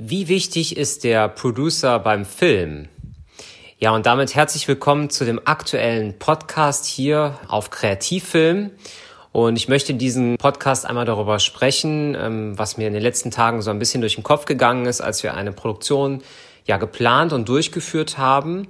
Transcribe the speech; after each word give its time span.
Wie 0.00 0.28
wichtig 0.28 0.76
ist 0.76 1.02
der 1.02 1.28
Producer 1.28 1.98
beim 1.98 2.24
Film? 2.24 2.86
Ja, 3.80 3.90
und 3.90 4.06
damit 4.06 4.32
herzlich 4.36 4.68
willkommen 4.68 5.10
zu 5.10 5.24
dem 5.24 5.40
aktuellen 5.44 6.20
Podcast 6.20 6.86
hier 6.86 7.36
auf 7.48 7.70
Kreativfilm. 7.70 8.70
Und 9.32 9.56
ich 9.56 9.66
möchte 9.66 9.90
in 9.90 9.98
diesem 9.98 10.36
Podcast 10.36 10.86
einmal 10.86 11.04
darüber 11.04 11.40
sprechen, 11.40 12.16
ähm, 12.16 12.56
was 12.56 12.76
mir 12.76 12.86
in 12.86 12.92
den 12.92 13.02
letzten 13.02 13.32
Tagen 13.32 13.60
so 13.60 13.72
ein 13.72 13.80
bisschen 13.80 14.00
durch 14.00 14.14
den 14.14 14.22
Kopf 14.22 14.44
gegangen 14.44 14.86
ist, 14.86 15.00
als 15.00 15.24
wir 15.24 15.34
eine 15.34 15.50
Produktion 15.50 16.22
ja 16.64 16.76
geplant 16.76 17.32
und 17.32 17.48
durchgeführt 17.48 18.18
haben. 18.18 18.68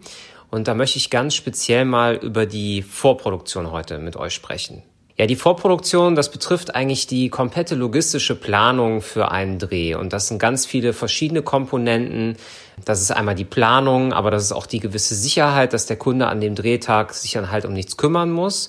Und 0.51 0.67
da 0.67 0.73
möchte 0.73 0.97
ich 0.97 1.11
ganz 1.11 1.35
speziell 1.35 1.85
mal 1.85 2.15
über 2.15 2.47
die 2.47 2.81
Vorproduktion 2.81 3.71
heute 3.71 3.99
mit 3.99 4.17
euch 4.17 4.33
sprechen. 4.33 4.83
Ja, 5.21 5.27
die 5.27 5.35
Vorproduktion, 5.35 6.15
das 6.15 6.31
betrifft 6.31 6.77
eigentlich 6.77 7.09
die 7.09 7.29
komplette 7.29 7.75
logistische 7.75 8.37
Planung 8.37 9.03
für 9.03 9.33
einen 9.33 9.59
Dreh. 9.59 9.97
Und 9.97 10.13
das 10.13 10.29
sind 10.29 10.39
ganz 10.39 10.65
viele 10.65 10.93
verschiedene 10.93 11.43
Komponenten. 11.43 12.37
Das 12.85 13.01
ist 13.01 13.11
einmal 13.11 13.35
die 13.35 13.45
Planung, 13.45 14.13
aber 14.13 14.31
das 14.31 14.45
ist 14.45 14.53
auch 14.53 14.67
die 14.67 14.79
gewisse 14.79 15.17
Sicherheit, 15.17 15.73
dass 15.73 15.87
der 15.87 15.97
Kunde 15.97 16.29
an 16.29 16.41
dem 16.41 16.55
Drehtag 16.55 17.15
sich 17.15 17.33
dann 17.33 17.51
halt 17.51 17.65
um 17.65 17.73
nichts 17.73 17.97
kümmern 17.97 18.31
muss. 18.31 18.69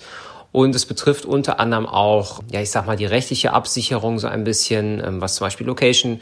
Und 0.51 0.73
es 0.73 0.87
betrifft 0.87 1.25
unter 1.25 1.59
anderem 1.59 1.85
auch, 1.85 2.41
ja, 2.51 2.61
ich 2.61 2.71
sag 2.71 2.87
mal, 2.87 2.97
die 2.97 3.05
rechtliche 3.05 3.53
Absicherung 3.53 4.17
so 4.17 4.27
ein 4.27 4.43
bisschen, 4.43 5.03
ähm, 5.05 5.21
was 5.21 5.35
zum 5.35 5.45
Beispiel 5.45 5.67
Location 5.67 6.19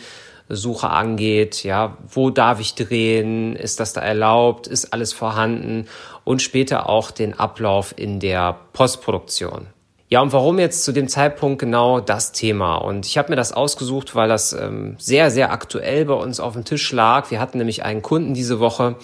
Suche 0.49 0.90
angeht, 0.90 1.63
ja, 1.63 1.98
wo 2.09 2.32
darf 2.32 2.59
ich 2.59 2.76
drehen, 2.76 3.55
ist 3.55 3.80
das 3.80 3.94
da 3.94 4.02
erlaubt, 4.02 4.68
ist 4.68 4.91
alles 4.91 5.13
vorhanden 5.13 5.88
und 6.26 6.41
später 6.41 6.90
auch 6.90 7.12
den 7.12 7.40
Ablauf 7.40 7.94
in 7.98 8.20
der 8.20 8.57
Postproduktion. 8.73 9.68
Ja, 10.09 10.21
und 10.21 10.31
warum 10.31 10.57
jetzt 10.57 10.85
zu 10.85 10.93
dem 10.93 11.09
Zeitpunkt 11.09 11.59
genau 11.59 11.99
das 11.99 12.31
Thema? 12.31 12.77
Und 12.77 13.05
ich 13.05 13.17
habe 13.17 13.29
mir 13.29 13.35
das 13.35 13.52
ausgesucht, 13.52 14.15
weil 14.15 14.29
das 14.29 14.53
ähm, 14.53 14.95
sehr, 14.99 15.31
sehr 15.31 15.52
aktuell 15.52 16.05
bei 16.05 16.13
uns 16.13 16.39
auf 16.39 16.53
dem 16.53 16.63
Tisch 16.63 16.93
lag. 16.93 17.29
Wir 17.29 17.41
hatten 17.41 17.57
nämlich 17.57 17.84
einen 17.84 18.02
Kunden 18.02 18.34
diese 18.34 18.62
Woche, 18.62 18.95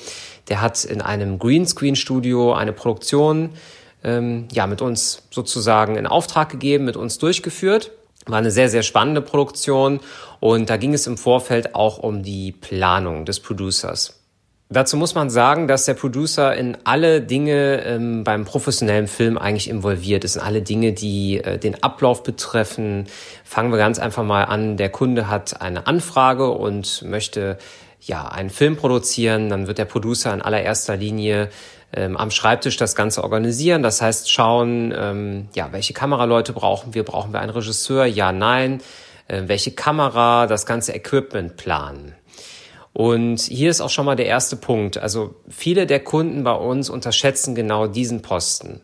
der 0.48 0.62
hat 0.62 0.86
in 0.86 1.02
einem 1.02 1.40
Greenscreen-Studio 1.40 2.54
eine 2.54 2.72
Produktion 2.72 3.50
ähm, 4.04 4.48
ja, 4.54 4.66
mit 4.66 4.82
uns 4.82 5.24
sozusagen 5.30 5.98
in 5.98 6.08
Auftrag 6.08 6.50
gegeben, 6.50 6.86
mit 6.86 6.96
uns 6.96 7.18
durchgeführt. 7.18 7.92
War 8.26 8.38
eine 8.38 8.52
sehr, 8.52 8.70
sehr 8.70 8.84
spannende 8.84 9.22
Produktion 9.22 10.00
und 10.40 10.70
da 10.70 10.78
ging 10.78 10.94
es 10.94 11.06
im 11.08 11.18
Vorfeld 11.18 11.76
auch 11.76 11.98
um 11.98 12.24
die 12.24 12.54
Planung 12.54 13.26
des 13.26 13.42
Producers. 13.42 14.23
Dazu 14.74 14.98
muss 14.98 15.14
man 15.14 15.30
sagen, 15.30 15.68
dass 15.68 15.86
der 15.86 15.94
Producer 15.94 16.56
in 16.56 16.78
alle 16.84 17.22
Dinge 17.22 17.84
ähm, 17.86 18.24
beim 18.24 18.44
professionellen 18.44 19.08
Film 19.08 19.38
eigentlich 19.38 19.70
involviert 19.70 20.24
ist, 20.24 20.36
in 20.36 20.42
alle 20.42 20.64
Dinge, 20.64 20.94
die 20.94 21.38
äh, 21.38 21.60
den 21.60 21.84
Ablauf 21.84 22.24
betreffen. 22.24 23.06
Fangen 23.44 23.72
wir 23.72 23.78
ganz 23.78 24.00
einfach 24.00 24.24
mal 24.24 24.46
an. 24.46 24.76
Der 24.78 24.90
Kunde 24.90 25.30
hat 25.30 25.62
eine 25.62 25.86
Anfrage 25.86 26.50
und 26.50 27.04
möchte 27.04 27.60
ja 28.02 28.28
einen 28.28 28.50
Film 28.50 28.76
produzieren. 28.76 29.50
Dann 29.50 29.68
wird 29.68 29.78
der 29.78 29.86
Producer 29.86 30.34
in 30.34 30.42
allererster 30.42 30.98
Linie 30.98 31.50
ähm, 31.96 32.18
am 32.18 32.32
Schreibtisch 32.32 32.76
das 32.78 32.96
Ganze 32.96 33.24
organisieren. 33.24 33.84
Das 33.84 34.02
heißt, 34.02 34.32
schauen, 34.32 34.92
ähm, 34.98 35.50
ja, 35.54 35.70
welche 35.72 35.94
Kameraleute 35.94 36.52
brauchen 36.52 36.96
wir? 36.96 37.04
Brauchen 37.04 37.32
wir 37.32 37.42
einen 37.42 37.52
Regisseur? 37.52 38.06
Ja, 38.06 38.32
nein. 38.32 38.82
Äh, 39.28 39.44
welche 39.46 39.72
Kamera? 39.72 40.48
Das 40.48 40.66
ganze 40.66 40.94
Equipment 40.94 41.58
planen. 41.58 42.16
Und 42.94 43.42
hier 43.42 43.72
ist 43.72 43.82
auch 43.82 43.90
schon 43.90 44.06
mal 44.06 44.16
der 44.16 44.28
erste 44.28 44.56
Punkt. 44.56 44.98
Also 44.98 45.36
viele 45.50 45.88
der 45.88 46.00
Kunden 46.00 46.44
bei 46.44 46.54
uns 46.54 46.90
unterschätzen 46.90 47.56
genau 47.56 47.88
diesen 47.88 48.22
Posten. 48.22 48.82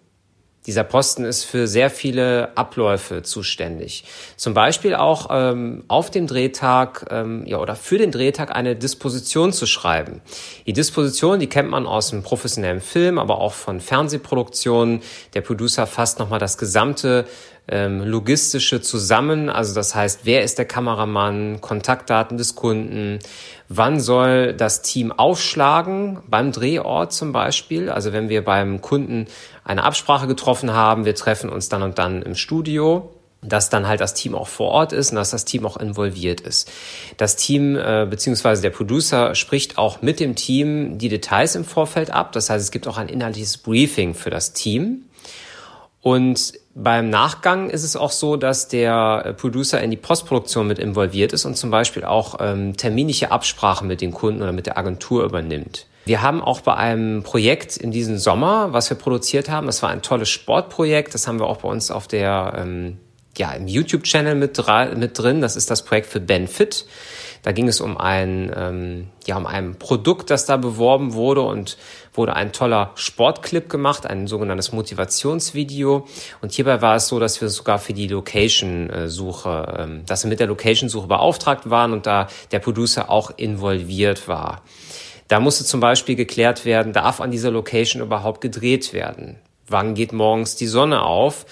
Dieser 0.65 0.83
Posten 0.83 1.23
ist 1.23 1.45
für 1.45 1.67
sehr 1.67 1.89
viele 1.89 2.55
Abläufe 2.57 3.23
zuständig. 3.23 4.03
Zum 4.35 4.53
Beispiel 4.53 4.93
auch 4.93 5.29
ähm, 5.31 5.85
auf 5.87 6.11
dem 6.11 6.27
Drehtag 6.27 7.07
ähm, 7.09 7.43
ja, 7.47 7.59
oder 7.59 7.75
für 7.75 7.97
den 7.97 8.11
Drehtag 8.11 8.55
eine 8.55 8.75
Disposition 8.75 9.53
zu 9.53 9.65
schreiben. 9.65 10.21
Die 10.67 10.73
Disposition, 10.73 11.39
die 11.39 11.47
kennt 11.47 11.69
man 11.69 11.87
aus 11.87 12.09
dem 12.09 12.23
professionellen 12.23 12.81
Film, 12.81 13.17
aber 13.19 13.39
auch 13.39 13.53
von 13.53 13.79
Fernsehproduktionen. 13.79 15.01
Der 15.33 15.41
Producer 15.41 15.87
fasst 15.87 16.19
nochmal 16.19 16.39
das 16.39 16.57
gesamte 16.57 17.25
ähm, 17.69 18.01
logistische 18.03 18.81
zusammen. 18.81 19.49
Also 19.49 19.73
das 19.73 19.95
heißt, 19.95 20.21
wer 20.23 20.43
ist 20.43 20.57
der 20.57 20.65
Kameramann, 20.65 21.61
Kontaktdaten 21.61 22.37
des 22.37 22.55
Kunden, 22.55 23.19
wann 23.67 23.99
soll 23.99 24.53
das 24.53 24.81
Team 24.81 25.11
aufschlagen, 25.11 26.19
beim 26.27 26.51
Drehort 26.51 27.13
zum 27.13 27.31
Beispiel. 27.31 27.89
Also 27.89 28.13
wenn 28.13 28.29
wir 28.29 28.43
beim 28.43 28.81
Kunden 28.81 29.27
eine 29.63 29.83
Absprache 29.83 30.27
getroffen 30.27 30.73
haben, 30.73 31.05
wir 31.05 31.15
treffen 31.15 31.49
uns 31.49 31.69
dann 31.69 31.83
und 31.83 31.97
dann 31.97 32.21
im 32.21 32.35
Studio 32.35 33.11
dass 33.41 33.69
dann 33.69 33.87
halt 33.87 34.01
das 34.01 34.13
Team 34.13 34.35
auch 34.35 34.47
vor 34.47 34.69
Ort 34.69 34.91
ist 34.91 35.11
und 35.11 35.15
dass 35.15 35.31
das 35.31 35.45
Team 35.45 35.65
auch 35.65 35.77
involviert 35.77 36.41
ist. 36.41 36.69
Das 37.17 37.35
Team 37.35 37.77
äh, 37.77 38.05
beziehungsweise 38.09 38.61
der 38.61 38.69
Producer 38.69 39.33
spricht 39.35 39.77
auch 39.77 40.01
mit 40.01 40.19
dem 40.19 40.35
Team 40.35 40.97
die 40.97 41.09
Details 41.09 41.55
im 41.55 41.63
Vorfeld 41.63 42.11
ab. 42.11 42.33
Das 42.33 42.49
heißt, 42.49 42.63
es 42.63 42.71
gibt 42.71 42.87
auch 42.87 42.97
ein 42.97 43.07
inhaltliches 43.07 43.57
Briefing 43.57 44.13
für 44.13 44.29
das 44.29 44.53
Team. 44.53 45.05
Und 46.01 46.53
beim 46.75 47.09
Nachgang 47.09 47.69
ist 47.69 47.83
es 47.83 47.95
auch 47.95 48.11
so, 48.11 48.37
dass 48.37 48.69
der 48.69 49.23
äh, 49.25 49.33
Producer 49.33 49.81
in 49.81 49.91
die 49.91 49.97
Postproduktion 49.97 50.67
mit 50.67 50.79
involviert 50.79 51.33
ist 51.33 51.45
und 51.45 51.57
zum 51.57 51.71
Beispiel 51.71 52.05
auch 52.05 52.37
ähm, 52.39 52.77
terminliche 52.77 53.31
Absprachen 53.31 53.87
mit 53.87 53.99
den 53.99 54.11
Kunden 54.11 54.41
oder 54.41 54.53
mit 54.53 54.65
der 54.65 54.77
Agentur 54.77 55.25
übernimmt. 55.25 55.87
Wir 56.05 56.21
haben 56.21 56.41
auch 56.41 56.61
bei 56.61 56.75
einem 56.75 57.23
Projekt 57.23 57.75
in 57.75 57.91
diesem 57.91 58.17
Sommer, 58.17 58.71
was 58.71 58.89
wir 58.89 58.97
produziert 58.97 59.49
haben, 59.49 59.67
das 59.67 59.83
war 59.83 59.89
ein 59.89 60.01
tolles 60.01 60.29
Sportprojekt, 60.29 61.13
das 61.13 61.27
haben 61.27 61.39
wir 61.39 61.47
auch 61.47 61.57
bei 61.57 61.69
uns 61.69 61.91
auf 61.91 62.07
der 62.07 62.53
ähm, 62.57 62.97
ja, 63.37 63.51
im 63.51 63.67
YouTube-Channel 63.67 64.35
mit, 64.35 64.61
mit 64.97 65.17
drin. 65.17 65.41
Das 65.41 65.55
ist 65.55 65.71
das 65.71 65.83
Projekt 65.83 66.07
für 66.07 66.19
Benfit. 66.19 66.85
Da 67.41 67.51
ging 67.51 67.67
es 67.67 67.81
um 67.81 67.97
ein, 67.97 68.51
ähm, 68.55 69.07
ja, 69.25 69.37
um 69.37 69.45
ein 69.45 69.75
Produkt, 69.77 70.29
das 70.29 70.45
da 70.45 70.57
beworben 70.57 71.13
wurde 71.13 71.41
und 71.41 71.77
wurde 72.13 72.35
ein 72.35 72.51
toller 72.51 72.91
Sportclip 72.95 73.69
gemacht, 73.69 74.05
ein 74.05 74.27
sogenanntes 74.27 74.71
Motivationsvideo. 74.71 76.07
Und 76.41 76.51
hierbei 76.51 76.81
war 76.81 76.95
es 76.95 77.07
so, 77.07 77.19
dass 77.19 77.39
wir 77.41 77.49
sogar 77.49 77.79
für 77.79 77.93
die 77.93 78.07
Location-Suche, 78.07 79.75
ähm, 79.79 80.05
dass 80.05 80.23
wir 80.23 80.29
mit 80.29 80.39
der 80.39 80.47
Location-Suche 80.47 81.07
beauftragt 81.07 81.69
waren 81.69 81.93
und 81.93 82.05
da 82.05 82.27
der 82.51 82.59
Producer 82.59 83.09
auch 83.09 83.31
involviert 83.37 84.27
war. 84.27 84.61
Da 85.29 85.39
musste 85.39 85.63
zum 85.63 85.79
Beispiel 85.79 86.15
geklärt 86.15 86.65
werden, 86.65 86.91
darf 86.91 87.21
an 87.21 87.31
dieser 87.31 87.51
Location 87.51 88.01
überhaupt 88.01 88.41
gedreht 88.41 88.93
werden? 88.93 89.37
Wann 89.67 89.93
geht 89.93 90.11
morgens 90.11 90.55
die 90.55 90.65
Sonne 90.65 91.03
auf? 91.03 91.45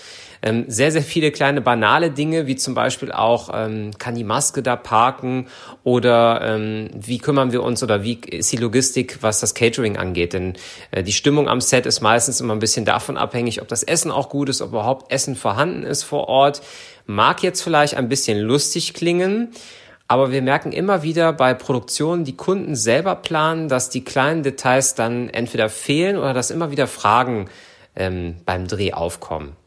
Ähm, 0.48 0.66
sehr, 0.68 0.92
sehr 0.92 1.02
viele 1.02 1.32
kleine 1.32 1.60
banale 1.60 2.10
Dinge, 2.10 2.48
wie 2.48 2.56
zum 2.56 2.74
Beispiel 2.74 3.12
auch, 3.12 3.50
ähm, 3.54 3.92
kann 3.98 4.16
die 4.16 4.24
Maske 4.24 4.64
da 4.64 4.78
parken 4.78 5.48
oder 5.84 6.42
ähm, 6.42 6.90
wie 6.94 7.18
kümmern 7.18 7.52
wir 7.52 7.64
uns 7.64 7.84
oder 7.84 8.04
wie 8.04 8.14
ist 8.14 8.52
die 8.54 8.58
Logistik, 8.58 9.18
was 9.22 9.42
das 9.42 9.54
Catering 9.54 9.98
angeht. 9.98 10.32
Denn 10.34 10.54
äh, 10.92 11.04
die 11.04 11.12
Stimmung 11.12 11.50
am 11.50 11.60
Set 11.60 11.86
ist 11.86 12.00
meistens 12.00 12.40
immer 12.40 12.56
ein 12.56 12.60
bisschen 12.60 12.86
davon 12.86 13.18
abhängig, 13.18 13.62
ob 13.62 13.68
das 13.68 13.84
Essen 13.84 14.10
auch 14.10 14.30
gut 14.30 14.48
ist, 14.48 14.62
ob 14.62 14.70
überhaupt 14.70 15.12
Essen 15.12 15.36
vorhanden 15.36 15.84
ist 15.84 16.04
vor 16.04 16.30
Ort. 16.30 16.62
Mag 17.06 17.44
jetzt 17.44 17.62
vielleicht 17.62 17.96
ein 17.96 18.08
bisschen 18.08 18.40
lustig 18.40 18.94
klingen, 18.94 19.50
aber 20.08 20.32
wir 20.32 20.42
merken 20.42 20.72
immer 20.72 21.04
wieder 21.04 21.34
bei 21.34 21.54
Produktionen, 21.54 22.24
die 22.24 22.38
Kunden 22.38 22.76
selber 22.76 23.16
planen, 23.16 23.68
dass 23.68 23.90
die 23.90 24.06
kleinen 24.06 24.44
Details 24.44 24.96
dann 24.96 25.30
entweder 25.30 25.68
fehlen 25.68 26.18
oder 26.18 26.34
dass 26.34 26.52
immer 26.52 26.72
wieder 26.72 26.88
Fragen 26.88 27.50
ähm, 27.98 28.38
beim 28.46 28.68
Dreh 28.68 28.94
aufkommen. 28.94 29.58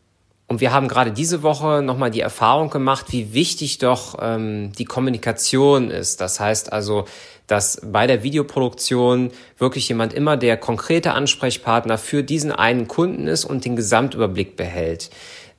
Und 0.50 0.61
wir 0.61 0.72
haben 0.72 0.88
gerade 0.88 1.12
diese 1.12 1.44
Woche 1.44 1.81
nochmal 1.81 2.11
die 2.11 2.22
Erfahrung 2.22 2.71
gemacht, 2.71 3.06
wie 3.11 3.34
wichtig 3.34 3.78
doch 3.78 4.16
ähm, 4.21 4.72
die 4.72 4.84
Kommunikation 4.84 5.93
ist. 5.93 6.21
Das 6.21 6.41
heißt 6.41 6.72
also, 6.72 7.05
dass 7.50 7.81
bei 7.84 8.06
der 8.06 8.22
Videoproduktion 8.22 9.33
wirklich 9.59 9.88
jemand 9.88 10.12
immer 10.12 10.37
der 10.37 10.56
konkrete 10.56 11.12
Ansprechpartner 11.12 11.99
für 11.99 12.22
diesen 12.22 12.53
einen 12.53 12.87
Kunden 12.87 13.27
ist 13.27 13.44
und 13.44 13.65
den 13.65 13.75
Gesamtüberblick 13.75 14.56
behält. 14.56 15.11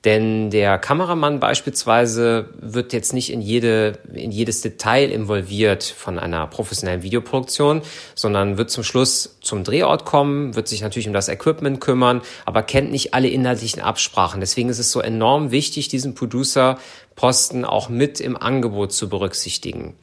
Denn 0.05 0.49
der 0.49 0.79
Kameramann 0.79 1.39
beispielsweise 1.39 2.49
wird 2.59 2.91
jetzt 2.91 3.13
nicht 3.13 3.31
in 3.31 3.39
jede, 3.39 3.99
in 4.13 4.31
jedes 4.31 4.61
Detail 4.61 5.11
involviert 5.11 5.83
von 5.83 6.17
einer 6.17 6.47
professionellen 6.47 7.03
Videoproduktion, 7.03 7.81
sondern 8.15 8.57
wird 8.57 8.71
zum 8.71 8.83
Schluss 8.83 9.37
zum 9.41 9.63
Drehort 9.63 10.05
kommen, 10.05 10.55
wird 10.55 10.69
sich 10.69 10.81
natürlich 10.81 11.07
um 11.07 11.13
das 11.13 11.27
Equipment 11.27 11.81
kümmern, 11.81 12.21
aber 12.45 12.63
kennt 12.63 12.91
nicht 12.91 13.13
alle 13.13 13.27
inhaltlichen 13.27 13.81
Absprachen. 13.81 14.39
Deswegen 14.39 14.69
ist 14.69 14.79
es 14.79 14.91
so 14.91 15.01
enorm 15.01 15.51
wichtig, 15.51 15.89
diesen 15.89 16.15
Producer-Posten 16.15 17.63
auch 17.63 17.89
mit 17.89 18.21
im 18.21 18.37
Angebot 18.37 18.93
zu 18.93 19.07
berücksichtigen. 19.07 19.95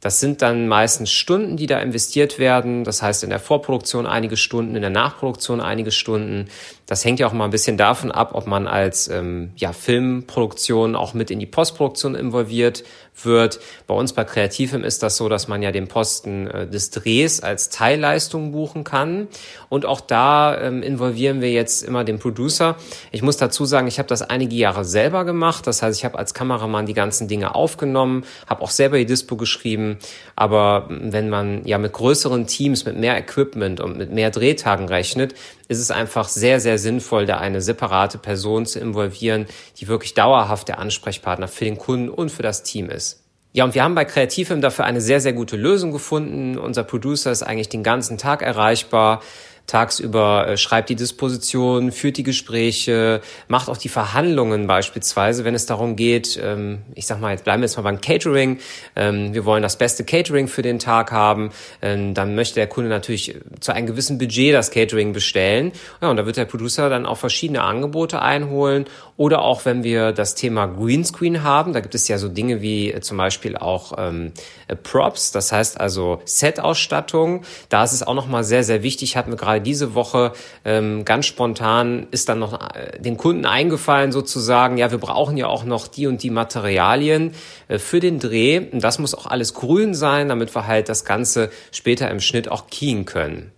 Das 0.00 0.20
sind 0.20 0.42
dann 0.42 0.68
meistens 0.68 1.10
Stunden, 1.10 1.56
die 1.56 1.66
da 1.66 1.80
investiert 1.80 2.38
werden. 2.38 2.84
Das 2.84 3.02
heißt 3.02 3.24
in 3.24 3.30
der 3.30 3.40
Vorproduktion 3.40 4.06
einige 4.06 4.36
Stunden, 4.36 4.76
in 4.76 4.82
der 4.82 4.90
Nachproduktion 4.90 5.60
einige 5.60 5.90
Stunden. 5.90 6.48
Das 6.86 7.04
hängt 7.04 7.18
ja 7.18 7.26
auch 7.26 7.32
mal 7.32 7.46
ein 7.46 7.50
bisschen 7.50 7.76
davon 7.76 8.12
ab, 8.12 8.30
ob 8.34 8.46
man 8.46 8.68
als 8.68 9.08
ähm, 9.08 9.50
ja, 9.56 9.72
Filmproduktion 9.72 10.94
auch 10.94 11.14
mit 11.14 11.32
in 11.32 11.40
die 11.40 11.46
Postproduktion 11.46 12.14
involviert 12.14 12.84
wird. 13.24 13.60
Bei 13.86 13.94
uns 13.94 14.12
bei 14.12 14.24
Kreativfilm 14.24 14.84
ist 14.84 15.02
das 15.02 15.16
so, 15.16 15.28
dass 15.28 15.48
man 15.48 15.62
ja 15.62 15.72
den 15.72 15.88
Posten 15.88 16.46
äh, 16.46 16.66
des 16.66 16.90
Drehs 16.90 17.40
als 17.40 17.70
Teilleistung 17.70 18.52
buchen 18.52 18.84
kann. 18.84 19.28
Und 19.68 19.86
auch 19.86 20.00
da 20.00 20.60
ähm, 20.60 20.82
involvieren 20.82 21.40
wir 21.40 21.50
jetzt 21.50 21.82
immer 21.82 22.04
den 22.04 22.18
Producer. 22.18 22.76
Ich 23.10 23.22
muss 23.22 23.36
dazu 23.36 23.64
sagen, 23.64 23.86
ich 23.86 23.98
habe 23.98 24.08
das 24.08 24.22
einige 24.22 24.56
Jahre 24.56 24.84
selber 24.84 25.24
gemacht. 25.24 25.66
Das 25.66 25.82
heißt, 25.82 25.98
ich 25.98 26.04
habe 26.04 26.18
als 26.18 26.34
Kameramann 26.34 26.86
die 26.86 26.94
ganzen 26.94 27.28
Dinge 27.28 27.54
aufgenommen, 27.54 28.24
habe 28.46 28.62
auch 28.62 28.70
selber 28.70 28.98
die 28.98 29.06
Dispo 29.06 29.36
geschrieben. 29.36 29.98
Aber 30.36 30.86
wenn 30.88 31.28
man 31.28 31.64
ja 31.64 31.78
mit 31.78 31.92
größeren 31.92 32.46
Teams, 32.46 32.84
mit 32.84 32.96
mehr 32.96 33.18
Equipment 33.18 33.80
und 33.80 33.96
mit 33.96 34.12
mehr 34.12 34.30
Drehtagen 34.30 34.88
rechnet, 34.88 35.34
ist 35.68 35.78
es 35.78 35.90
einfach 35.90 36.28
sehr, 36.28 36.60
sehr 36.60 36.78
sinnvoll, 36.78 37.26
da 37.26 37.38
eine 37.38 37.60
separate 37.60 38.18
Person 38.18 38.66
zu 38.66 38.80
involvieren, 38.80 39.46
die 39.78 39.86
wirklich 39.86 40.14
dauerhaft 40.14 40.68
der 40.68 40.78
Ansprechpartner 40.78 41.46
für 41.46 41.64
den 41.64 41.78
Kunden 41.78 42.08
und 42.08 42.30
für 42.30 42.42
das 42.42 42.62
Team 42.62 42.90
ist. 42.90 43.22
Ja, 43.52 43.64
und 43.64 43.74
wir 43.74 43.82
haben 43.82 43.94
bei 43.94 44.04
Kreativfilm 44.04 44.60
dafür 44.60 44.84
eine 44.84 45.00
sehr, 45.00 45.20
sehr 45.20 45.32
gute 45.32 45.56
Lösung 45.56 45.92
gefunden. 45.92 46.58
Unser 46.58 46.84
Producer 46.84 47.30
ist 47.30 47.42
eigentlich 47.42 47.68
den 47.68 47.82
ganzen 47.82 48.18
Tag 48.18 48.42
erreichbar 48.42 49.22
tagsüber 49.68 50.48
äh, 50.48 50.56
schreibt 50.56 50.88
die 50.88 50.96
Disposition, 50.96 51.92
führt 51.92 52.16
die 52.16 52.22
Gespräche, 52.24 53.20
macht 53.46 53.68
auch 53.68 53.76
die 53.76 53.90
Verhandlungen 53.90 54.66
beispielsweise, 54.66 55.44
wenn 55.44 55.54
es 55.54 55.66
darum 55.66 55.94
geht, 55.94 56.40
ähm, 56.42 56.78
ich 56.94 57.06
sag 57.06 57.20
mal, 57.20 57.32
jetzt 57.32 57.44
bleiben 57.44 57.60
wir 57.60 57.66
jetzt 57.66 57.76
mal 57.76 57.82
beim 57.82 58.00
Catering, 58.00 58.58
ähm, 58.96 59.34
wir 59.34 59.44
wollen 59.44 59.62
das 59.62 59.76
beste 59.76 60.04
Catering 60.04 60.48
für 60.48 60.62
den 60.62 60.78
Tag 60.78 61.12
haben, 61.12 61.50
ähm, 61.82 62.14
dann 62.14 62.34
möchte 62.34 62.54
der 62.54 62.66
Kunde 62.66 62.88
natürlich 62.88 63.36
zu 63.60 63.72
einem 63.72 63.86
gewissen 63.86 64.16
Budget 64.18 64.54
das 64.54 64.70
Catering 64.70 65.12
bestellen. 65.12 65.72
Ja, 66.00 66.10
und 66.10 66.16
da 66.16 66.24
wird 66.24 66.38
der 66.38 66.46
Producer 66.46 66.88
dann 66.88 67.04
auch 67.04 67.18
verschiedene 67.18 67.62
Angebote 67.62 68.22
einholen 68.22 68.86
oder 69.18 69.42
auch 69.42 69.64
wenn 69.64 69.82
wir 69.82 70.12
das 70.12 70.34
Thema 70.36 70.66
Greenscreen 70.66 71.42
haben, 71.42 71.72
da 71.72 71.80
gibt 71.80 71.96
es 71.96 72.06
ja 72.08 72.18
so 72.18 72.28
Dinge 72.28 72.62
wie 72.62 72.92
äh, 72.92 73.00
zum 73.00 73.18
Beispiel 73.18 73.56
auch 73.56 73.92
ähm, 73.98 74.32
äh, 74.68 74.76
Props, 74.76 75.32
das 75.32 75.52
heißt 75.52 75.78
also 75.78 76.22
Set-Ausstattung. 76.24 77.42
Da 77.68 77.84
ist 77.84 77.92
es 77.92 78.02
auch 78.02 78.14
nochmal 78.14 78.44
sehr, 78.44 78.62
sehr 78.62 78.82
wichtig, 78.82 79.16
hatten 79.16 79.32
wir 79.32 79.36
gerade 79.36 79.57
diese 79.60 79.94
Woche 79.94 80.32
ähm, 80.64 81.04
ganz 81.04 81.26
spontan 81.26 82.06
ist 82.10 82.28
dann 82.28 82.38
noch 82.38 82.74
äh, 82.74 82.98
den 83.00 83.16
Kunden 83.16 83.46
eingefallen 83.46 84.12
sozusagen, 84.12 84.78
ja, 84.78 84.90
wir 84.90 84.98
brauchen 84.98 85.36
ja 85.36 85.46
auch 85.46 85.64
noch 85.64 85.88
die 85.88 86.06
und 86.06 86.22
die 86.22 86.30
Materialien 86.30 87.34
äh, 87.68 87.78
für 87.78 88.00
den 88.00 88.18
Dreh. 88.18 88.60
Und 88.70 88.82
das 88.82 88.98
muss 88.98 89.14
auch 89.14 89.26
alles 89.26 89.54
grün 89.54 89.94
sein, 89.94 90.28
damit 90.28 90.54
wir 90.54 90.66
halt 90.66 90.88
das 90.88 91.04
Ganze 91.04 91.50
später 91.72 92.10
im 92.10 92.20
Schnitt 92.20 92.50
auch 92.50 92.68
keen 92.68 93.04
können. 93.04 93.52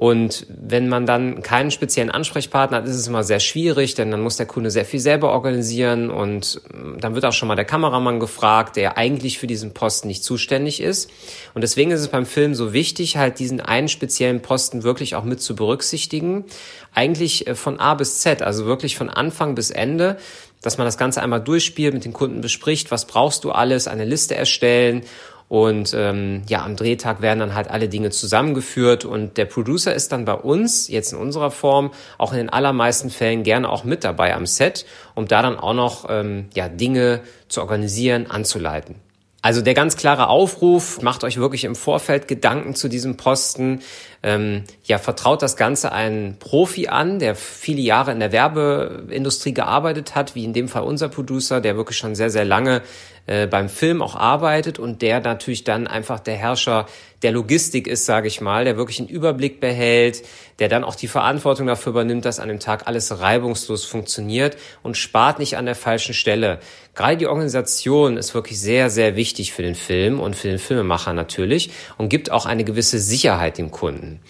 Und 0.00 0.46
wenn 0.48 0.88
man 0.88 1.04
dann 1.04 1.42
keinen 1.42 1.70
speziellen 1.70 2.10
Ansprechpartner 2.10 2.78
hat, 2.78 2.86
ist 2.86 2.96
es 2.96 3.06
immer 3.06 3.22
sehr 3.22 3.38
schwierig, 3.38 3.96
denn 3.96 4.10
dann 4.10 4.22
muss 4.22 4.38
der 4.38 4.46
Kunde 4.46 4.70
sehr 4.70 4.86
viel 4.86 4.98
selber 4.98 5.30
organisieren 5.30 6.08
und 6.08 6.62
ähm, 6.72 6.96
dann 6.98 7.14
wird 7.14 7.26
auch 7.26 7.34
schon 7.34 7.48
mal 7.48 7.54
der 7.54 7.66
Kameramann 7.66 8.18
gefragt, 8.18 8.76
der 8.76 8.96
eigentlich 8.96 9.38
für 9.38 9.46
diesen 9.46 9.74
Posten 9.74 10.08
nicht 10.08 10.24
zuständig 10.24 10.80
ist. 10.80 11.10
Und 11.52 11.60
deswegen 11.60 11.90
ist 11.90 12.00
es 12.00 12.08
beim 12.08 12.24
Film 12.24 12.54
so 12.54 12.72
wichtig, 12.72 13.18
halt 13.18 13.38
diesen 13.38 13.60
einen 13.60 13.88
speziellen 13.88 14.40
Posten 14.40 14.84
wirklich 14.84 15.16
auch 15.16 15.24
mit 15.24 15.42
zu 15.42 15.54
berücksichtigen. 15.54 16.46
Eigentlich 16.94 17.46
äh, 17.46 17.54
von 17.54 17.78
A 17.78 17.92
bis 17.92 18.20
Z, 18.20 18.40
also 18.40 18.64
wirklich 18.64 18.96
von 18.96 19.10
Anfang 19.10 19.54
bis 19.54 19.68
Ende, 19.68 20.16
dass 20.62 20.78
man 20.78 20.86
das 20.86 20.96
Ganze 20.96 21.22
einmal 21.22 21.42
durchspielt, 21.42 21.92
mit 21.92 22.06
den 22.06 22.14
Kunden 22.14 22.40
bespricht, 22.40 22.90
was 22.90 23.04
brauchst 23.04 23.44
du 23.44 23.50
alles, 23.50 23.86
eine 23.86 24.06
Liste 24.06 24.34
erstellen 24.34 25.02
und 25.50 25.94
ähm, 25.96 26.42
ja, 26.48 26.64
am 26.64 26.76
Drehtag 26.76 27.22
werden 27.22 27.40
dann 27.40 27.56
halt 27.56 27.68
alle 27.68 27.88
Dinge 27.88 28.10
zusammengeführt 28.10 29.04
und 29.04 29.36
der 29.36 29.46
Producer 29.46 29.92
ist 29.92 30.12
dann 30.12 30.24
bei 30.24 30.34
uns, 30.34 30.86
jetzt 30.86 31.12
in 31.12 31.18
unserer 31.18 31.50
Form, 31.50 31.90
auch 32.18 32.30
in 32.30 32.38
den 32.38 32.50
allermeisten 32.50 33.10
Fällen 33.10 33.42
gerne 33.42 33.68
auch 33.68 33.82
mit 33.82 34.04
dabei 34.04 34.32
am 34.32 34.46
Set, 34.46 34.86
um 35.16 35.26
da 35.26 35.42
dann 35.42 35.58
auch 35.58 35.74
noch 35.74 36.06
ähm, 36.08 36.50
ja, 36.54 36.68
Dinge 36.68 37.22
zu 37.48 37.62
organisieren, 37.62 38.30
anzuleiten. 38.30 38.94
Also 39.42 39.62
der 39.62 39.74
ganz 39.74 39.96
klare 39.96 40.28
Aufruf, 40.28 41.00
macht 41.02 41.24
euch 41.24 41.38
wirklich 41.38 41.64
im 41.64 41.74
Vorfeld 41.74 42.28
Gedanken 42.28 42.74
zu 42.74 42.88
diesem 42.88 43.16
Posten. 43.16 43.80
Ähm, 44.22 44.64
ja, 44.84 44.98
vertraut 44.98 45.40
das 45.40 45.56
Ganze 45.56 45.92
einen 45.92 46.38
Profi 46.38 46.88
an, 46.88 47.18
der 47.18 47.34
viele 47.34 47.80
Jahre 47.80 48.12
in 48.12 48.20
der 48.20 48.32
Werbeindustrie 48.32 49.54
gearbeitet 49.54 50.14
hat, 50.14 50.34
wie 50.34 50.44
in 50.44 50.52
dem 50.52 50.68
Fall 50.68 50.82
unser 50.82 51.08
Producer, 51.08 51.62
der 51.62 51.76
wirklich 51.76 51.96
schon 51.96 52.14
sehr, 52.14 52.28
sehr 52.28 52.44
lange 52.44 52.82
äh, 53.26 53.46
beim 53.46 53.68
Film 53.68 54.02
auch 54.02 54.16
arbeitet 54.16 54.78
und 54.78 55.02
der 55.02 55.20
natürlich 55.20 55.64
dann 55.64 55.86
einfach 55.86 56.20
der 56.20 56.36
Herrscher 56.36 56.86
der 57.22 57.32
Logistik 57.32 57.86
ist, 57.86 58.06
sage 58.06 58.28
ich 58.28 58.40
mal, 58.40 58.64
der 58.64 58.76
wirklich 58.76 58.98
einen 58.98 59.08
Überblick 59.08 59.60
behält, 59.60 60.22
der 60.58 60.68
dann 60.68 60.84
auch 60.84 60.94
die 60.94 61.08
Verantwortung 61.08 61.66
dafür 61.66 61.90
übernimmt, 61.90 62.24
dass 62.24 62.40
an 62.40 62.48
dem 62.48 62.60
Tag 62.60 62.86
alles 62.86 63.20
reibungslos 63.20 63.84
funktioniert 63.84 64.56
und 64.82 64.96
spart 64.96 65.38
nicht 65.38 65.56
an 65.56 65.66
der 65.66 65.74
falschen 65.74 66.14
Stelle. 66.14 66.60
Gerade 66.94 67.18
die 67.18 67.26
Organisation 67.26 68.16
ist 68.16 68.34
wirklich 68.34 68.58
sehr, 68.58 68.90
sehr 68.90 69.16
wichtig 69.16 69.52
für 69.52 69.62
den 69.62 69.74
Film 69.74 70.18
und 70.18 70.34
für 70.34 70.48
den 70.48 70.58
Filmemacher 70.58 71.12
natürlich 71.12 71.70
und 71.98 72.08
gibt 72.08 72.30
auch 72.30 72.46
eine 72.46 72.64
gewisse 72.64 72.98
Sicherheit 72.98 73.58
dem 73.58 73.70
Kunden. 73.70 74.20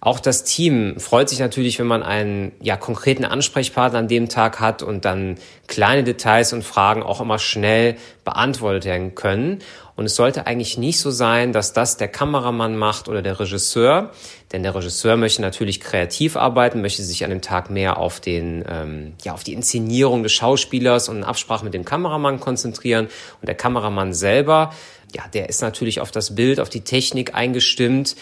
Auch 0.00 0.20
das 0.20 0.44
Team 0.44 1.00
freut 1.00 1.28
sich 1.28 1.38
natürlich, 1.38 1.78
wenn 1.78 1.86
man 1.86 2.02
einen 2.02 2.52
ja, 2.60 2.76
konkreten 2.76 3.24
Ansprechpartner 3.24 3.98
an 3.98 4.08
dem 4.08 4.28
Tag 4.28 4.60
hat 4.60 4.82
und 4.82 5.04
dann 5.04 5.36
kleine 5.68 6.04
Details 6.04 6.52
und 6.52 6.62
Fragen 6.62 7.02
auch 7.02 7.20
immer 7.20 7.38
schnell 7.38 7.96
beantwortet 8.24 8.84
werden 8.84 9.14
können. 9.14 9.60
Und 9.96 10.04
es 10.04 10.14
sollte 10.14 10.46
eigentlich 10.46 10.76
nicht 10.76 11.00
so 11.00 11.10
sein, 11.10 11.54
dass 11.54 11.72
das 11.72 11.96
der 11.96 12.08
Kameramann 12.08 12.76
macht 12.76 13.08
oder 13.08 13.22
der 13.22 13.40
Regisseur, 13.40 14.10
denn 14.52 14.62
der 14.62 14.74
Regisseur 14.74 15.16
möchte 15.16 15.40
natürlich 15.40 15.80
kreativ 15.80 16.36
arbeiten, 16.36 16.82
möchte 16.82 17.02
sich 17.02 17.24
an 17.24 17.30
dem 17.30 17.40
Tag 17.40 17.70
mehr 17.70 17.96
auf 17.96 18.20
den, 18.20 18.62
ähm, 18.68 19.14
ja, 19.24 19.32
auf 19.32 19.42
die 19.42 19.54
Inszenierung 19.54 20.22
des 20.22 20.32
Schauspielers 20.32 21.08
und 21.08 21.16
in 21.16 21.24
Absprache 21.24 21.64
mit 21.64 21.72
dem 21.72 21.86
Kameramann 21.86 22.40
konzentrieren. 22.40 23.06
Und 23.40 23.46
der 23.46 23.54
Kameramann 23.54 24.12
selber, 24.12 24.74
ja, 25.14 25.22
der 25.32 25.48
ist 25.48 25.62
natürlich 25.62 26.00
auf 26.00 26.10
das 26.10 26.34
Bild, 26.34 26.60
auf 26.60 26.68
die 26.68 26.82
Technik 26.82 27.34
eingestimmt 27.34 28.16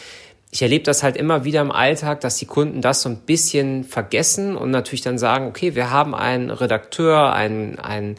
ich 0.55 0.63
erlebe 0.63 0.85
das 0.85 1.03
halt 1.03 1.17
immer 1.17 1.43
wieder 1.43 1.61
im 1.61 1.73
Alltag, 1.73 2.21
dass 2.21 2.37
die 2.37 2.47
Kunden 2.47 2.81
das 2.81 3.03
so 3.03 3.09
ein 3.09 3.17
bisschen 3.17 3.83
vergessen 3.83 4.57
und 4.57 4.71
natürlich 4.71 5.03
dann 5.03 5.19
sagen, 5.19 5.49
okay, 5.49 5.75
wir 5.75 5.91
haben 5.91 6.15
einen 6.15 6.51
Redakteur, 6.51 7.33
einen, 7.33 7.81
einen 7.81 8.15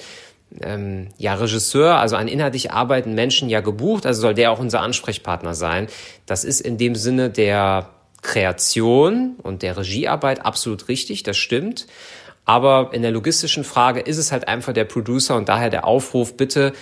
ähm, 0.60 1.08
ja, 1.18 1.36
Regisseur, 1.36 1.96
also 1.96 2.18
einen 2.18 2.28
inhaltlich 2.28 2.72
arbeitenden 2.72 3.16
Menschen 3.16 3.48
ja 3.48 3.62
gebucht, 3.62 4.06
also 4.06 4.20
soll 4.20 4.34
der 4.34 4.52
auch 4.52 4.60
unser 4.60 4.82
Ansprechpartner 4.82 5.54
sein. 5.54 5.88
Das 6.26 6.44
ist 6.44 6.60
in 6.60 6.78
dem 6.78 6.96
Sinne 6.96 7.30
der 7.30 7.88
Kreation 8.22 9.38
und 9.42 9.62
der 9.62 9.78
Regiearbeit 9.78 10.46
absolut 10.46 10.90
richtig, 10.90 11.24
das 11.24 11.38
stimmt. 11.38 11.88
Aber 12.44 12.90
in 12.92 13.02
der 13.02 13.12
logistischen 13.12 13.64
Frage 13.64 14.02
ist 14.02 14.18
es 14.18 14.34
halt 14.34 14.50
einfach 14.50 14.74
der 14.74 14.84
Producer 14.84 15.38
und 15.38 15.48
daher 15.48 15.70
der 15.70 15.88
Aufruf, 15.88 16.36
bitte 16.36 16.74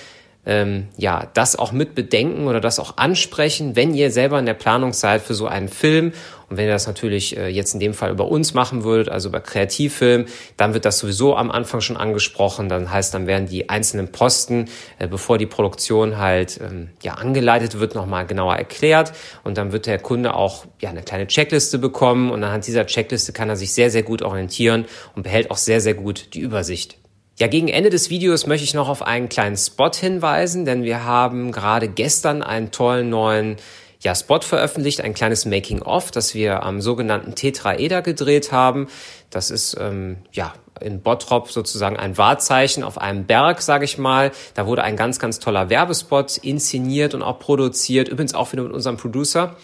ähm, 0.46 0.88
ja, 0.98 1.30
das 1.34 1.58
auch 1.58 1.72
mit 1.72 1.96
bedenken 1.96 2.48
oder 2.48 2.60
das 2.60 2.80
auch 2.80 2.98
ansprechen, 2.98 3.76
wenn 3.76 3.94
ihr 3.94 4.12
selber 4.12 4.40
in 4.40 4.46
der 4.46 4.54
Planung 4.54 4.94
seid 4.94 5.22
für 5.22 5.34
so 5.34 5.48
einen 5.48 5.70
Film. 5.70 6.12
Und 6.50 6.58
wenn 6.58 6.66
ihr 6.66 6.72
das 6.74 6.86
natürlich 6.86 7.38
äh, 7.38 7.48
jetzt 7.48 7.74
in 7.74 7.80
dem 7.80 7.94
Fall 7.94 8.12
über 8.12 8.28
uns 8.28 8.54
machen 8.54 8.84
würdet, 8.84 9.10
also 9.10 9.30
über 9.30 9.40
Kreativfilm, 9.40 10.26
dann 10.58 10.74
wird 10.74 10.86
das 10.86 11.00
sowieso 11.00 11.38
am 11.38 11.50
Anfang 11.50 11.80
schon 11.82 11.96
angesprochen. 11.96 12.68
Dann 12.68 12.92
heißt, 12.92 13.14
dann 13.14 13.26
werden 13.26 13.48
die 13.48 13.70
einzelnen 13.70 14.12
Posten, 14.12 14.66
äh, 15.00 15.08
bevor 15.08 15.38
die 15.38 15.46
Produktion 15.46 16.18
halt 16.18 16.60
ähm, 16.62 16.90
ja 17.02 17.14
angeleitet 17.14 17.80
wird, 17.80 17.96
nochmal 17.96 18.28
genauer 18.28 18.56
erklärt. 18.56 19.14
Und 19.44 19.58
dann 19.58 19.72
wird 19.72 19.86
der 19.86 19.98
Kunde 19.98 20.36
auch 20.36 20.66
ja 20.82 20.90
eine 20.90 21.04
kleine 21.04 21.26
Checkliste 21.28 21.80
bekommen. 21.80 22.32
Und 22.32 22.44
anhand 22.44 22.68
dieser 22.68 22.86
Checkliste 22.86 23.32
kann 23.32 23.50
er 23.50 23.56
sich 23.56 23.74
sehr, 23.74 23.90
sehr 23.90 24.04
gut 24.04 24.22
orientieren 24.22 24.86
und 25.16 25.24
behält 25.24 25.50
auch 25.50 25.58
sehr, 25.58 25.80
sehr 25.80 25.94
gut 25.94 26.34
die 26.34 26.42
Übersicht. 26.42 26.98
Ja, 27.40 27.48
gegen 27.48 27.68
Ende 27.68 27.90
des 27.90 28.12
Videos 28.12 28.46
möchte 28.46 28.64
ich 28.64 28.76
noch 28.76 28.90
auf 28.90 29.02
einen 29.02 29.28
kleinen 29.28 29.58
Spot 29.58 29.90
hinweisen, 29.92 30.66
denn 30.66 30.84
wir 30.84 31.04
haben 31.04 31.52
gerade 31.52 31.88
gestern 31.88 32.44
einen 32.44 32.70
tollen 32.70 33.10
neuen 33.10 33.56
ja, 34.02 34.14
Spot 34.14 34.42
veröffentlicht, 34.42 35.02
ein 35.02 35.16
kleines 35.16 35.46
Making-of, 35.46 36.12
das 36.12 36.36
wir 36.36 36.62
am 36.62 36.80
sogenannten 36.80 37.34
Tetraeder 37.34 38.04
gedreht 38.04 38.52
haben. 38.52 38.88
Das 39.32 39.50
ist 39.50 39.76
ähm, 39.80 40.18
ja 40.32 40.54
in 40.80 41.02
Bottrop 41.02 41.50
sozusagen 41.50 41.98
ein 41.98 42.18
Wahrzeichen 42.20 42.84
auf 42.84 43.00
einem 43.00 43.26
Berg, 43.26 43.62
sage 43.62 43.86
ich 43.86 43.98
mal. 43.98 44.32
Da 44.54 44.68
wurde 44.68 44.84
ein 44.84 44.96
ganz, 44.96 45.18
ganz 45.18 45.40
toller 45.40 45.70
Werbespot 45.70 46.38
inszeniert 46.38 47.16
und 47.16 47.24
auch 47.24 47.40
produziert, 47.40 48.10
übrigens 48.10 48.36
auch 48.36 48.52
wieder 48.52 48.64
mit 48.64 48.74
unserem 48.74 48.98
Producer. 48.98 49.56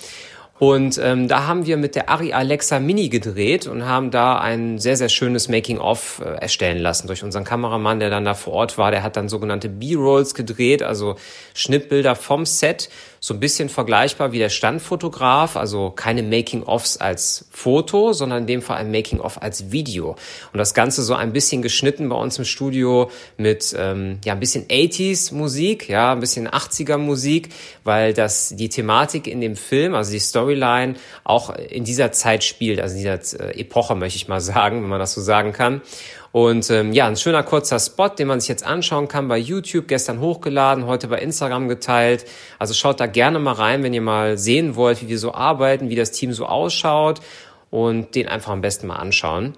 Und 0.60 1.00
ähm, 1.02 1.30
da 1.30 1.48
haben 1.48 1.66
wir 1.66 1.78
mit 1.78 1.96
der 1.96 2.10
Ari 2.10 2.34
Alexa 2.34 2.82
Mini 2.82 3.08
gedreht 3.08 3.66
und 3.66 3.86
haben 3.86 4.12
da 4.12 4.40
ein 4.40 4.78
sehr, 4.78 4.98
sehr 4.98 5.08
schönes 5.08 5.48
Making-of 5.48 6.22
äh, 6.24 6.42
erstellen 6.42 6.80
lassen 6.80 7.08
durch 7.08 7.24
unseren 7.24 7.46
Kameramann, 7.46 8.02
der 8.02 8.10
dann 8.10 8.26
da 8.26 8.34
vor 8.34 8.54
Ort 8.54 8.78
war. 8.78 8.92
Der 8.92 9.02
hat 9.02 9.16
dann 9.16 9.30
sogenannte 9.30 9.70
B-Rolls 9.70 10.34
gedreht, 10.34 10.84
also 10.84 11.16
Schnittbilder 11.54 12.14
vom 12.14 12.46
Set 12.46 12.90
so 13.20 13.34
ein 13.34 13.40
bisschen 13.40 13.70
vergleichbar 13.70 14.32
wie 14.32 14.40
der 14.40 14.50
Standfotograf, 14.50 15.56
also 15.56 15.92
keine 15.92 16.24
Making-ofs 16.24 16.98
als 16.98 17.46
Foto, 17.52 18.14
sondern 18.14 18.40
in 18.40 18.48
dem 18.48 18.62
Fall 18.62 18.78
ein 18.78 18.92
Making-of 18.92 19.42
als 19.42 19.72
Video. 19.72 20.16
Und 20.54 20.58
das 20.58 20.74
Ganze 20.74 21.04
so 21.04 21.14
ein 21.16 21.34
bisschen 21.34 21.62
geschnitten 21.62 22.10
bei 22.10 22.16
uns 22.16 22.38
im 22.38 22.46
Studio 22.46 23.12
mit 23.38 23.76
ähm, 23.78 24.20
ja 24.24 24.34
ein 24.34 24.40
bisschen 24.40 24.66
80s 24.66 25.34
Musik, 25.34 25.90
ja, 25.90 26.14
ein 26.14 26.20
bisschen 26.20 26.48
80er 26.48 26.98
Musik, 26.98 27.50
weil 27.84 28.14
das 28.14 28.54
die 28.56 28.70
Thematik 28.70 29.28
in 29.28 29.42
dem 29.42 29.56
Film, 29.56 29.96
also 29.96 30.12
die 30.12 30.20
Storyline 30.20 30.96
auch 31.24 31.54
in 31.56 31.84
dieser 31.84 32.12
Zeit 32.12 32.44
spielt, 32.44 32.80
also 32.80 32.96
in 32.96 33.00
dieser 33.00 33.40
äh, 33.40 33.60
Epoche 33.60 33.96
möchte 33.96 34.18
ich 34.18 34.28
mal 34.28 34.42
sagen, 34.42 34.82
wenn 34.82 34.90
man 34.90 35.00
das 35.00 35.14
so 35.14 35.22
sagen 35.22 35.54
kann. 35.54 35.82
Und 36.32 36.70
ähm, 36.70 36.94
ja, 36.94 37.08
ein 37.08 37.16
schöner 37.16 37.44
kurzer 37.44 37.80
Spot, 37.80 38.10
den 38.10 38.28
man 38.28 38.40
sich 38.40 38.50
jetzt 38.50 38.66
anschauen 38.66 39.08
kann 39.08 39.28
bei 39.28 39.38
YouTube, 39.38 39.88
gestern 39.88 40.20
hochgeladen, 40.20 40.86
heute 40.86 41.08
bei 41.08 41.20
Instagram 41.20 41.68
geteilt. 41.68 42.26
Also 42.60 42.74
schaut 42.74 43.00
da 43.00 43.08
gerne 43.08 43.40
mal 43.40 43.54
rein, 43.54 43.82
wenn 43.84 43.94
ihr 43.94 44.02
mal 44.02 44.38
sehen 44.38 44.76
wollt, 44.76 45.02
wie 45.02 45.10
wir 45.10 45.20
so 45.20 45.34
arbeiten, 45.34 45.90
wie 45.90 45.96
das 45.96 46.12
Team 46.12 46.34
so 46.34 46.46
ausschaut 46.46 47.22
und 47.72 48.16
den 48.16 48.28
einfach 48.28 48.52
am 48.52 48.62
besten 48.62 48.88
mal 48.88 48.98
anschauen. 48.98 49.56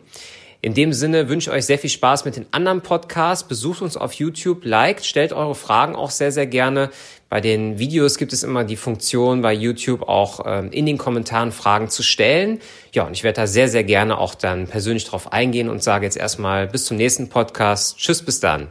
In 0.64 0.76
dem 0.76 0.94
Sinne 0.94 1.28
wünsche 1.28 1.50
ich 1.50 1.56
euch 1.56 1.66
sehr 1.66 1.80
viel 1.80 1.90
Spaß 1.90 2.24
mit 2.26 2.36
den 2.36 2.46
anderen 2.52 2.82
Podcasts. 2.82 3.48
Besucht 3.48 3.82
uns 3.82 3.98
auf 3.98 4.14
YouTube, 4.14 4.64
liked, 4.64 5.04
stellt 5.04 5.34
eure 5.34 5.56
Fragen 5.56 5.96
auch 5.96 6.12
sehr, 6.12 6.32
sehr 6.32 6.46
gerne. 6.46 6.92
Bei 7.30 7.42
den 7.42 7.80
Videos 7.80 8.18
gibt 8.18 8.32
es 8.32 8.44
immer 8.44 8.64
die 8.64 8.76
Funktion 8.76 9.42
bei 9.42 9.54
YouTube 9.54 10.04
auch 10.04 10.42
ähm, 10.46 10.72
in 10.72 10.86
den 10.86 11.00
Kommentaren 11.00 11.52
Fragen 11.52 11.90
zu 11.90 12.04
stellen. 12.04 12.60
Ja, 12.94 13.08
und 13.08 13.14
ich 13.14 13.24
werde 13.24 13.42
da 13.42 13.48
sehr, 13.48 13.70
sehr 13.70 13.84
gerne 13.84 14.20
auch 14.20 14.36
dann 14.36 14.68
persönlich 14.68 15.06
drauf 15.06 15.34
eingehen 15.34 15.68
und 15.68 15.82
sage 15.82 16.06
jetzt 16.06 16.18
erstmal 16.18 16.68
bis 16.68 16.86
zum 16.86 16.98
nächsten 16.98 17.30
Podcast. 17.30 17.98
Tschüss, 17.98 18.22
bis 18.22 18.40
dann. 18.40 18.68